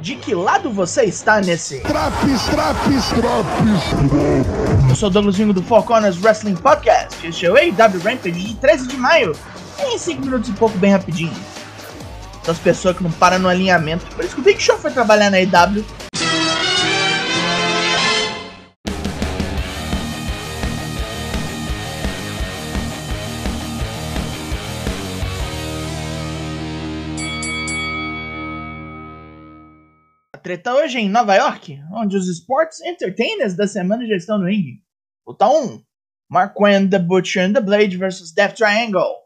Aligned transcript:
De 0.00 0.16
que 0.16 0.34
lado 0.34 0.70
você 0.70 1.02
está 1.04 1.42
nesse? 1.42 1.80
Traps, 1.80 2.44
traps, 2.46 3.08
traps. 3.08 4.88
Eu 4.88 4.96
sou 4.96 5.08
o 5.08 5.12
Douglas 5.12 5.36
Vingo 5.36 5.52
do 5.52 5.62
Four 5.62 5.82
Corners 5.84 6.18
Wrestling 6.22 6.56
Podcast. 6.56 7.26
Este 7.26 7.44
é 7.44 7.50
o 7.50 7.54
AW 7.54 8.00
Rampage 8.02 8.32
de 8.32 8.54
13 8.54 8.88
de 8.88 8.96
maio. 8.96 9.36
Em 9.78 9.98
5 9.98 10.22
minutos 10.22 10.48
e 10.48 10.52
pouco, 10.52 10.78
bem 10.78 10.90
rapidinho. 10.92 11.32
Essas 12.42 12.58
pessoas 12.58 12.96
que 12.96 13.02
não 13.02 13.10
param 13.12 13.38
no 13.40 13.48
alinhamento. 13.48 14.06
Por 14.16 14.24
isso 14.24 14.34
que 14.34 14.40
o 14.40 14.44
Big 14.44 14.60
Show 14.60 14.78
foi 14.78 14.90
trabalhar 14.90 15.30
na 15.30 15.36
AW. 15.36 15.84
A 30.32 30.38
treta 30.38 30.72
hoje 30.74 30.96
é 30.96 31.00
em 31.00 31.08
Nova 31.08 31.34
York, 31.34 31.82
onde 31.92 32.16
os 32.16 32.28
Sports 32.28 32.80
Entertainers 32.82 33.56
da 33.56 33.66
semana 33.66 34.06
já 34.06 34.14
estão 34.14 34.38
no 34.38 34.46
ringue. 34.46 34.80
Luta 35.26 35.48
1. 35.48 35.82
Mark 36.30 36.54
Quinn, 36.56 36.88
The 36.88 37.00
Butcher 37.00 37.42
and 37.42 37.54
The 37.54 37.60
Blade 37.60 37.96
vs 37.96 38.32
Death 38.32 38.54
Triangle. 38.54 39.16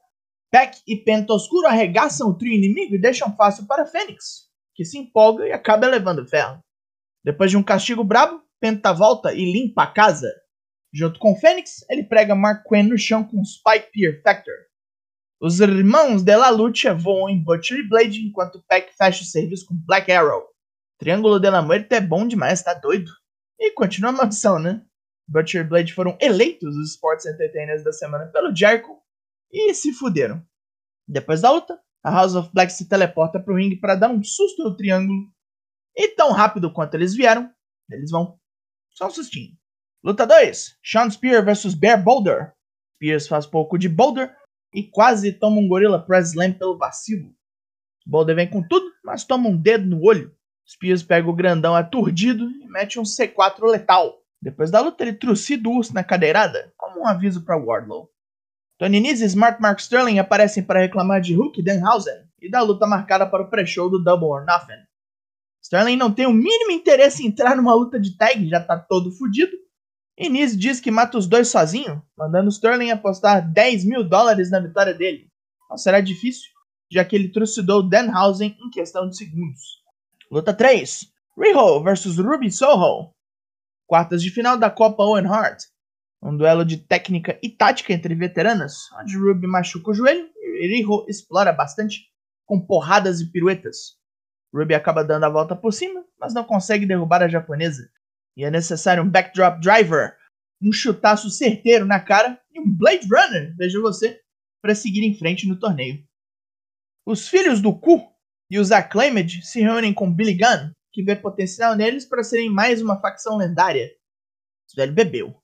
Peck 0.50 0.80
e 0.88 0.96
Penta 0.96 1.34
Oscuro 1.34 1.66
arregaçam 1.66 2.30
o 2.30 2.38
trio 2.38 2.54
inimigo 2.54 2.94
e 2.94 3.00
deixam 3.00 3.36
fácil 3.36 3.66
para 3.66 3.84
Fênix, 3.84 4.48
que 4.74 4.82
se 4.82 4.96
empolga 4.96 5.46
e 5.46 5.52
acaba 5.52 5.86
levando 5.86 6.26
ferro. 6.26 6.58
Depois 7.22 7.50
de 7.50 7.58
um 7.58 7.62
castigo 7.62 8.02
brabo, 8.02 8.42
Penta 8.58 8.94
volta 8.94 9.34
e 9.34 9.52
limpa 9.52 9.82
a 9.82 9.92
casa. 9.92 10.32
Junto 10.90 11.18
com 11.18 11.36
Fênix, 11.36 11.84
ele 11.90 12.04
prega 12.04 12.34
Mark 12.34 12.64
Quinn 12.66 12.88
no 12.88 12.96
chão 12.96 13.22
com 13.22 13.44
Spike 13.44 13.90
Peer 13.92 14.22
Factor. 14.22 14.54
Os 15.38 15.60
irmãos 15.60 16.22
de 16.22 16.34
La 16.34 16.48
Lucha 16.48 16.94
voam 16.94 17.28
em 17.28 17.44
Butcher 17.44 17.78
e 17.78 17.86
Blade 17.86 18.26
enquanto 18.26 18.64
Peck 18.66 18.96
fecha 18.96 19.22
o 19.22 19.26
serviço 19.26 19.66
com 19.66 19.74
Black 19.74 20.10
Arrow. 20.10 20.53
Triângulo 20.98 21.40
de 21.40 21.50
la 21.50 21.62
Muerte 21.62 21.94
é 21.94 22.00
bom 22.00 22.26
demais, 22.26 22.62
tá 22.62 22.72
doido? 22.74 23.10
E 23.58 23.72
continua 23.72 24.10
a 24.10 24.12
maldição, 24.12 24.58
né? 24.58 24.84
Butcher 25.26 25.66
Blade 25.66 25.92
foram 25.92 26.16
eleitos 26.20 26.76
os 26.76 26.90
Sports 26.92 27.26
Entertainers 27.26 27.82
da 27.82 27.92
semana 27.92 28.26
pelo 28.26 28.54
Jericho 28.54 29.00
e 29.50 29.72
se 29.74 29.92
fuderam. 29.92 30.44
Depois 31.08 31.40
da 31.40 31.50
luta, 31.50 31.80
a 32.02 32.10
House 32.10 32.34
of 32.34 32.50
Black 32.52 32.72
se 32.72 32.88
teleporta 32.88 33.40
pro 33.40 33.56
ringue 33.56 33.80
para 33.80 33.94
dar 33.94 34.10
um 34.10 34.22
susto 34.22 34.62
no 34.62 34.76
triângulo. 34.76 35.32
E 35.96 36.08
tão 36.08 36.32
rápido 36.32 36.72
quanto 36.72 36.94
eles 36.94 37.14
vieram, 37.14 37.50
eles 37.90 38.10
vão. 38.10 38.38
Só 38.90 39.06
um 39.06 39.10
sustinho. 39.10 39.56
Luta 40.02 40.26
2: 40.26 40.78
Sean 40.84 41.10
Spear 41.10 41.44
vs 41.44 41.74
Bear 41.74 42.02
Boulder. 42.02 42.52
Spears 42.96 43.26
faz 43.26 43.46
pouco 43.46 43.78
de 43.78 43.88
Boulder 43.88 44.36
e 44.72 44.82
quase 44.82 45.32
toma 45.32 45.58
um 45.58 45.68
Gorilla 45.68 46.04
Press 46.04 46.30
Slam 46.30 46.52
pelo 46.52 46.76
vacilo. 46.76 47.34
Boulder 48.06 48.36
vem 48.36 48.50
com 48.50 48.66
tudo, 48.66 48.92
mas 49.02 49.24
toma 49.24 49.48
um 49.48 49.56
dedo 49.56 49.86
no 49.86 50.02
olho. 50.04 50.36
Spears 50.66 51.02
pega 51.02 51.28
o 51.28 51.34
grandão 51.34 51.74
aturdido 51.74 52.50
e 52.50 52.66
mete 52.68 52.98
um 52.98 53.02
C4 53.02 53.64
letal. 53.64 54.22
Depois 54.40 54.70
da 54.70 54.80
luta, 54.80 55.02
ele 55.02 55.14
trucida 55.14 55.68
o 55.68 55.76
urso 55.76 55.94
na 55.94 56.02
cadeirada, 56.02 56.72
como 56.76 57.00
um 57.00 57.06
aviso 57.06 57.44
para 57.44 57.56
Wardlow. 57.56 58.10
Tony 58.78 59.00
Nese 59.00 59.22
e 59.22 59.26
Smart 59.26 59.60
Mark 59.60 59.78
Sterling 59.78 60.18
aparecem 60.18 60.62
para 60.62 60.80
reclamar 60.80 61.20
de 61.20 61.36
Hook 61.36 61.58
e 61.58 61.62
Danhausen 61.62 62.24
e 62.40 62.50
da 62.50 62.60
luta 62.60 62.86
marcada 62.86 63.26
para 63.26 63.42
o 63.42 63.48
pré-show 63.48 63.88
do 63.88 64.02
Double 64.02 64.28
or 64.28 64.44
Nothing. 64.44 64.82
Sterling 65.62 65.96
não 65.96 66.12
tem 66.12 66.26
o 66.26 66.32
mínimo 66.32 66.72
interesse 66.72 67.22
em 67.22 67.28
entrar 67.28 67.56
numa 67.56 67.74
luta 67.74 67.98
de 67.98 68.16
tag, 68.16 68.46
já 68.48 68.60
tá 68.60 68.78
todo 68.78 69.12
fudido. 69.12 69.52
E 70.18 70.28
Nese 70.28 70.56
diz 70.56 70.80
que 70.80 70.90
mata 70.90 71.16
os 71.16 71.26
dois 71.26 71.48
sozinho, 71.48 72.02
mandando 72.16 72.50
Sterling 72.50 72.90
apostar 72.90 73.50
10 73.52 73.84
mil 73.84 74.04
dólares 74.04 74.50
na 74.50 74.60
vitória 74.60 74.92
dele. 74.92 75.28
Não 75.70 75.76
será 75.76 76.00
difícil, 76.00 76.50
já 76.90 77.04
que 77.04 77.16
ele 77.16 77.28
trucidou 77.28 77.82
Danhausen 77.82 78.56
em 78.60 78.70
questão 78.70 79.08
de 79.08 79.16
segundos. 79.16 79.83
Luta 80.34 80.52
3: 80.52 81.12
Riho 81.38 81.80
vs 81.84 82.18
Ruby 82.18 82.50
Soho. 82.50 83.12
Quartas 83.86 84.20
de 84.20 84.30
final 84.32 84.58
da 84.58 84.68
Copa 84.68 85.04
Owen 85.04 85.28
Hart. 85.28 85.62
Um 86.20 86.36
duelo 86.36 86.64
de 86.64 86.76
técnica 86.76 87.38
e 87.40 87.48
tática 87.48 87.92
entre 87.92 88.16
veteranas, 88.16 88.90
onde 89.00 89.16
Ruby 89.16 89.46
machuca 89.46 89.92
o 89.92 89.94
joelho 89.94 90.28
e 90.34 90.66
Riho 90.66 91.06
explora 91.08 91.52
bastante 91.52 92.10
com 92.44 92.58
porradas 92.58 93.20
e 93.20 93.30
piruetas. 93.30 93.96
Ruby 94.52 94.74
acaba 94.74 95.04
dando 95.04 95.22
a 95.22 95.28
volta 95.28 95.54
por 95.54 95.72
cima, 95.72 96.04
mas 96.18 96.34
não 96.34 96.42
consegue 96.42 96.84
derrubar 96.84 97.22
a 97.22 97.28
japonesa. 97.28 97.88
E 98.36 98.44
é 98.44 98.50
necessário 98.50 99.04
um 99.04 99.08
backdrop 99.08 99.60
driver, 99.60 100.16
um 100.60 100.72
chutaço 100.72 101.30
certeiro 101.30 101.86
na 101.86 102.00
cara 102.00 102.40
e 102.50 102.58
um 102.58 102.76
Blade 102.76 103.06
Runner, 103.06 103.54
veja 103.56 103.80
você, 103.80 104.20
para 104.60 104.74
seguir 104.74 105.04
em 105.04 105.16
frente 105.16 105.46
no 105.46 105.60
torneio. 105.60 106.04
Os 107.06 107.28
filhos 107.28 107.60
do 107.60 107.72
cu 107.72 108.12
e 108.54 108.58
os 108.60 108.70
Acclaimed 108.70 109.44
se 109.44 109.60
reúnem 109.60 109.92
com 109.92 110.14
Billy 110.14 110.34
Gunn, 110.34 110.70
que 110.92 111.02
vê 111.02 111.16
potencial 111.16 111.74
neles 111.74 112.04
para 112.04 112.22
serem 112.22 112.48
mais 112.48 112.80
uma 112.80 113.00
facção 113.00 113.36
lendária. 113.36 113.90
O 114.72 114.76
velho 114.76 114.92
bebeu. 114.92 115.42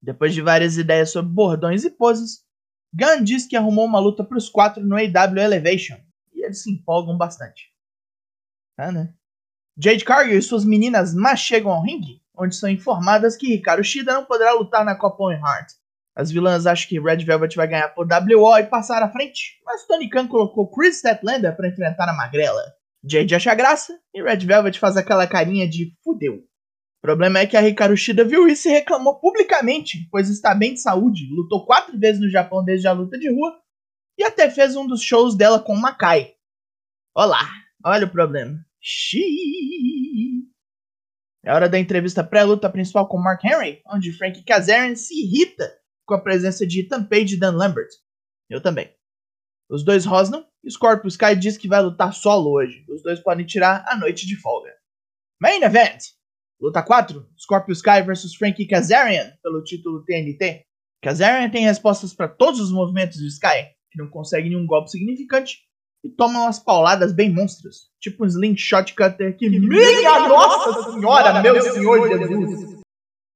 Depois 0.00 0.32
de 0.32 0.40
várias 0.40 0.78
ideias 0.78 1.10
sobre 1.10 1.32
bordões 1.32 1.82
e 1.82 1.90
poses, 1.90 2.44
Gunn 2.94 3.24
diz 3.24 3.44
que 3.44 3.56
arrumou 3.56 3.84
uma 3.84 3.98
luta 3.98 4.22
para 4.22 4.38
os 4.38 4.48
quatro 4.48 4.86
no 4.86 4.94
AW 4.94 5.36
Elevation, 5.36 5.96
e 6.32 6.44
eles 6.44 6.62
se 6.62 6.70
empolgam 6.70 7.18
bastante. 7.18 7.74
Tá, 8.76 8.92
né? 8.92 9.12
Jade 9.76 10.04
Cargill 10.04 10.38
e 10.38 10.42
suas 10.42 10.64
meninas 10.64 11.12
mais 11.12 11.40
chegam 11.40 11.72
ao 11.72 11.82
ringue, 11.82 12.22
onde 12.38 12.54
são 12.54 12.68
informadas 12.68 13.36
que 13.36 13.52
Hikaru 13.52 13.82
Shida 13.82 14.14
não 14.14 14.26
poderá 14.26 14.52
lutar 14.52 14.84
na 14.84 14.94
Copa 14.94 15.24
Owen 15.24 15.42
Hart. 15.42 15.72
As 16.16 16.30
vilãs 16.30 16.64
acham 16.64 16.88
que 16.88 17.00
Red 17.00 17.24
Velvet 17.24 17.56
vai 17.56 17.66
ganhar 17.66 17.88
por 17.88 18.06
WO 18.06 18.56
e 18.56 18.64
passar 18.64 19.02
à 19.02 19.10
frente, 19.10 19.60
mas 19.64 19.84
Tony 19.84 20.08
Khan 20.08 20.28
colocou 20.28 20.70
Chris 20.70 20.96
Statlander 20.98 21.56
para 21.56 21.68
enfrentar 21.68 22.08
a 22.08 22.12
Magrela. 22.12 22.62
Jade 23.02 23.34
acha 23.34 23.54
graça 23.54 23.98
e 24.14 24.22
Red 24.22 24.46
Velvet 24.46 24.78
faz 24.78 24.96
aquela 24.96 25.26
carinha 25.26 25.68
de 25.68 25.92
fudeu. 26.04 26.36
O 26.36 27.02
problema 27.02 27.40
é 27.40 27.46
que 27.46 27.56
a 27.56 27.68
Hikaru 27.68 27.96
Shida 27.96 28.24
viu 28.24 28.46
isso 28.46 28.68
e 28.68 28.72
reclamou 28.72 29.18
publicamente, 29.18 30.08
pois 30.10 30.30
está 30.30 30.54
bem 30.54 30.74
de 30.74 30.80
saúde, 30.80 31.28
lutou 31.34 31.66
quatro 31.66 31.98
vezes 31.98 32.20
no 32.20 32.30
Japão 32.30 32.64
desde 32.64 32.86
a 32.86 32.92
luta 32.92 33.18
de 33.18 33.28
rua 33.28 33.60
e 34.16 34.22
até 34.22 34.48
fez 34.48 34.76
um 34.76 34.86
dos 34.86 35.02
shows 35.02 35.36
dela 35.36 35.58
com 35.58 35.74
Makai. 35.74 36.32
Olá, 37.14 37.46
olha 37.84 38.06
o 38.06 38.10
problema. 38.10 38.56
Xiii. 38.80 40.44
É 41.44 41.52
hora 41.52 41.68
da 41.68 41.78
entrevista 41.78 42.24
pré-luta 42.24 42.70
principal 42.70 43.06
com 43.08 43.18
Mark 43.18 43.44
Henry, 43.44 43.82
onde 43.86 44.12
Frank 44.12 44.42
Kazarian 44.44 44.94
se 44.94 45.14
irrita 45.14 45.83
com 46.06 46.14
a 46.14 46.20
presença 46.20 46.66
de 46.66 46.80
Ethan 46.80 47.04
Page 47.04 47.34
e 47.34 47.38
Dan 47.38 47.52
Lambert. 47.52 47.90
Eu 48.48 48.60
também. 48.60 48.92
Os 49.70 49.84
dois 49.84 50.04
rosnam 50.04 50.46
e 50.62 50.70
Scorpio 50.70 51.08
Sky 51.08 51.34
diz 51.34 51.56
que 51.56 51.68
vai 51.68 51.82
lutar 51.82 52.12
solo 52.12 52.50
hoje. 52.50 52.84
Os 52.88 53.02
dois 53.02 53.20
podem 53.20 53.46
tirar 53.46 53.84
a 53.88 53.96
noite 53.96 54.26
de 54.26 54.36
folga. 54.40 54.72
Main 55.40 55.62
Event! 55.62 56.02
Luta 56.60 56.82
4: 56.82 57.28
Scorpio 57.38 57.72
Sky 57.72 58.02
vs 58.02 58.34
Frankie 58.36 58.66
Kazarian 58.66 59.32
pelo 59.42 59.62
título 59.62 60.04
TNT. 60.04 60.62
Kazarian 61.02 61.50
tem 61.50 61.64
respostas 61.64 62.14
para 62.14 62.28
todos 62.28 62.60
os 62.60 62.72
movimentos 62.72 63.18
de 63.18 63.26
Sky, 63.28 63.74
que 63.90 63.98
não 63.98 64.08
consegue 64.08 64.48
nenhum 64.48 64.66
golpe 64.66 64.90
significante 64.90 65.58
e 66.04 66.08
toma 66.08 66.40
umas 66.40 66.58
pauladas 66.58 67.12
bem 67.14 67.32
monstras, 67.32 67.90
tipo 68.00 68.24
um 68.24 68.26
slingshot 68.26 68.94
cutter 68.94 69.36
que, 69.36 69.48
minha 69.48 70.28
nossa 70.28 70.92
senhora, 70.92 71.40
meu 71.40 71.60
senhor 71.62 72.08
Jesus! 72.08 72.80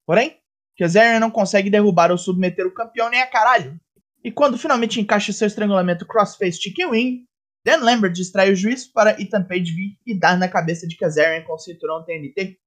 Porém, 0.06 0.38
Kazarian 0.78 1.18
não 1.18 1.30
consegue 1.30 1.68
derrubar 1.68 2.12
ou 2.12 2.18
submeter 2.18 2.66
o 2.66 2.72
campeão 2.72 3.10
nem 3.10 3.20
a 3.20 3.26
caralho. 3.26 3.78
E 4.22 4.30
quando 4.30 4.56
finalmente 4.56 5.00
encaixa 5.00 5.32
seu 5.32 5.46
estrangulamento 5.46 6.06
crossface 6.06 6.60
chicken 6.60 6.86
wing, 6.86 7.28
Dan 7.64 7.78
Lambert 7.78 8.12
distrai 8.12 8.52
o 8.52 8.56
juiz 8.56 8.86
para 8.86 9.20
Ethan 9.20 9.44
Page 9.44 9.72
vir 9.72 9.98
e 10.06 10.18
dar 10.18 10.38
na 10.38 10.48
cabeça 10.48 10.86
de 10.86 10.96
Kazarian 10.96 11.42
com 11.42 11.54
o 11.54 11.58
cinturão 11.58 12.04
TNT. 12.04 12.58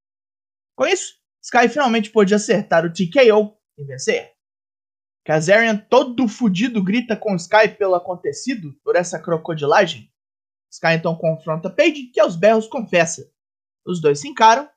Com 0.76 0.86
isso, 0.86 1.14
Sky 1.42 1.68
finalmente 1.68 2.10
pôde 2.10 2.34
acertar 2.34 2.84
o 2.84 2.92
TKO 2.92 3.56
e 3.78 3.84
vencer. 3.84 4.32
Kazarian 5.24 5.76
todo 5.76 6.28
fudido 6.28 6.82
grita 6.82 7.16
com 7.16 7.34
Sky 7.36 7.68
pelo 7.78 7.94
acontecido, 7.94 8.74
por 8.84 8.94
essa 8.94 9.18
crocodilagem. 9.18 10.12
Sky 10.70 10.94
então 10.94 11.16
confronta 11.16 11.70
Page, 11.70 12.10
que 12.12 12.20
aos 12.20 12.36
berros 12.36 12.66
confessa. 12.66 13.30
Os 13.86 14.00
dois 14.00 14.20
se 14.20 14.28
encaram 14.28 14.68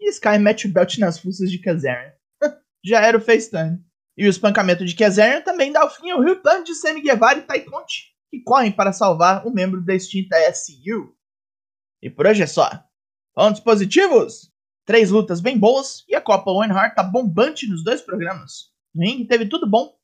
e 0.00 0.08
Sky 0.10 0.38
mete 0.38 0.66
o 0.66 0.72
belt 0.72 0.98
nas 0.98 1.18
fuças 1.18 1.50
de 1.50 1.58
Kazarian. 1.58 2.12
Já 2.84 3.00
era 3.00 3.16
o 3.16 3.20
FaceTime. 3.20 3.78
E 4.16 4.26
o 4.26 4.30
espancamento 4.30 4.84
de 4.84 4.94
Kazarian 4.94 5.40
também 5.40 5.72
dá 5.72 5.84
o 5.84 5.90
fim 5.90 6.10
ao 6.10 6.20
Rio 6.20 6.40
Plan 6.42 6.62
de 6.62 6.74
Sammy 6.74 7.00
Guevara 7.00 7.44
e 7.54 7.60
Conte, 7.60 8.14
que 8.30 8.42
correm 8.42 8.70
para 8.70 8.92
salvar 8.92 9.46
o 9.46 9.50
membro 9.50 9.82
da 9.82 9.94
extinta 9.94 10.36
SCU. 10.52 11.16
E 12.02 12.10
por 12.10 12.26
hoje 12.26 12.42
é 12.42 12.46
só. 12.46 12.70
Pontos 13.34 13.60
positivos? 13.60 14.52
Três 14.84 15.10
lutas 15.10 15.40
bem 15.40 15.56
boas 15.56 16.04
e 16.08 16.14
a 16.14 16.20
Copa 16.20 16.50
Owen 16.50 16.70
Hart 16.70 16.94
tá 16.94 17.02
bombante 17.02 17.68
nos 17.68 17.84
dois 17.84 18.02
programas. 18.02 18.72
No 18.94 19.02
ringue 19.02 19.26
teve 19.26 19.46
tudo 19.46 19.66
bom. 19.66 19.96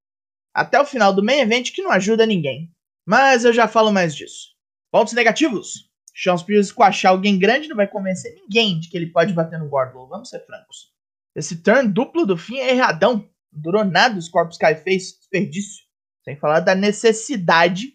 Até 0.54 0.80
o 0.80 0.86
final 0.86 1.12
do 1.12 1.22
main 1.22 1.40
event 1.40 1.72
que 1.72 1.82
não 1.82 1.90
ajuda 1.90 2.24
ninguém. 2.24 2.72
Mas 3.04 3.44
eu 3.44 3.52
já 3.52 3.68
falo 3.68 3.92
mais 3.92 4.14
disso. 4.14 4.54
Pontos 4.90 5.12
negativos. 5.12 5.90
Sean 6.14 6.36
Spears 6.36 6.68
esquachar 6.68 7.12
alguém 7.12 7.38
grande 7.38 7.68
não 7.68 7.76
vai 7.76 7.86
convencer 7.86 8.34
ninguém 8.34 8.80
de 8.80 8.88
que 8.88 8.96
ele 8.96 9.10
pode 9.12 9.32
bater 9.32 9.58
no 9.58 9.68
Wardlow. 9.68 10.08
Vamos 10.08 10.30
ser 10.30 10.44
francos. 10.46 10.92
Esse 11.38 11.62
turn 11.62 11.88
duplo 11.88 12.26
do 12.26 12.36
fim 12.36 12.58
é 12.58 12.72
erradão. 12.72 13.24
Não 13.52 13.62
durou 13.62 13.84
nada 13.84 14.18
o 14.18 14.22
Scorpio 14.22 14.52
Sky 14.52 14.74
fez 14.82 15.18
desperdício. 15.18 15.84
Sem 16.24 16.36
falar 16.36 16.60
da 16.60 16.74
necessidade 16.74 17.92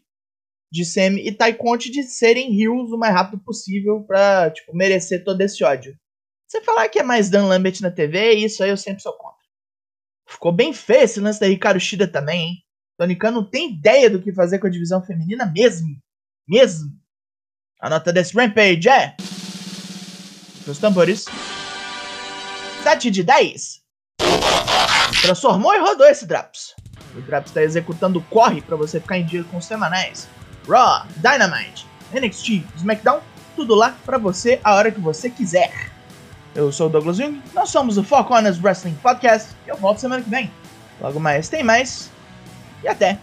de 0.71 0.85
Semi 0.85 1.27
e 1.27 1.31
Tai 1.31 1.53
Conte 1.53 1.91
de 1.91 2.03
serem 2.03 2.57
heels 2.59 2.91
o 2.91 2.97
mais 2.97 3.13
rápido 3.13 3.43
possível 3.43 4.01
pra, 4.05 4.49
tipo, 4.49 4.73
merecer 4.73 5.25
todo 5.25 5.41
esse 5.41 5.61
ódio. 5.63 5.93
Você 6.47 6.61
falar 6.61 6.87
que 6.87 6.99
é 6.99 7.03
mais 7.03 7.29
Dan 7.29 7.45
Lambert 7.45 7.81
na 7.81 7.91
TV, 7.91 8.33
isso 8.33 8.63
aí 8.63 8.69
eu 8.69 8.77
sempre 8.77 9.03
sou 9.03 9.13
contra. 9.13 9.43
Ficou 10.27 10.51
bem 10.51 10.73
feio 10.73 11.03
esse 11.03 11.19
lance 11.19 11.39
da 11.39 11.45
Ricardo 11.45 11.79
Shida 11.79 12.07
também, 12.07 12.47
hein? 12.47 12.57
Tony 12.97 13.15
Khan 13.15 13.31
não 13.31 13.47
tem 13.47 13.73
ideia 13.73 14.09
do 14.09 14.21
que 14.21 14.33
fazer 14.33 14.59
com 14.59 14.67
a 14.67 14.69
divisão 14.69 15.05
feminina 15.05 15.45
mesmo. 15.45 15.89
Mesmo. 16.47 16.91
A 17.81 17.89
nota 17.89 18.13
desse 18.13 18.33
Rampage 18.35 18.87
é... 18.87 19.15
Os 20.65 20.79
tambores. 20.79 21.25
7 22.83 23.09
de 23.09 23.23
10. 23.23 23.81
Transformou 25.21 25.73
e 25.73 25.79
rodou 25.79 26.05
esse 26.05 26.25
Draps. 26.25 26.75
O 27.15 27.21
Draps 27.21 27.49
está 27.49 27.63
executando 27.63 28.19
o 28.19 28.23
corre 28.23 28.61
para 28.61 28.75
você 28.75 28.99
ficar 28.99 29.17
em 29.17 29.25
dia 29.25 29.41
com 29.45 29.55
os 29.55 29.63
semanais. 29.63 30.27
Raw, 30.67 31.07
Dynamite, 31.15 31.87
NXT, 32.13 32.65
SmackDown, 32.75 33.21
tudo 33.55 33.73
lá 33.73 33.95
para 34.03 34.17
você 34.17 34.59
a 34.65 34.75
hora 34.75 34.91
que 34.91 34.99
você 34.99 35.29
quiser. 35.29 35.71
Eu 36.53 36.73
sou 36.73 36.87
o 36.87 36.89
Douglas 36.89 37.15
Jung, 37.15 37.41
nós 37.53 37.69
somos 37.69 37.97
o 37.97 38.03
Four 38.03 38.25
Corners 38.25 38.61
Wrestling 38.61 38.95
Podcast 38.95 39.55
e 39.65 39.69
eu 39.69 39.77
volto 39.77 40.01
semana 40.01 40.21
que 40.21 40.29
vem. 40.29 40.51
Logo 40.99 41.21
mais 41.21 41.47
tem 41.47 41.63
mais 41.63 42.11
e 42.83 42.87
até! 42.89 43.17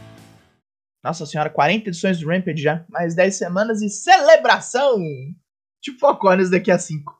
Nossa 1.05 1.27
senhora, 1.27 1.51
40 1.51 1.91
edições 1.91 2.19
do 2.19 2.29
Rampage 2.29 2.63
já, 2.63 2.83
mais 2.89 3.15
10 3.15 3.37
semanas 3.37 3.83
e 3.83 3.91
celebração! 3.91 4.99
Tipo 5.83 6.01
Four 6.01 6.17
Corners 6.17 6.49
daqui 6.49 6.71
a 6.71 6.79
5. 6.79 7.20